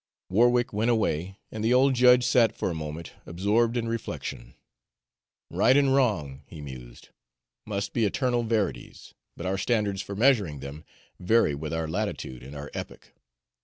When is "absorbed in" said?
3.27-3.87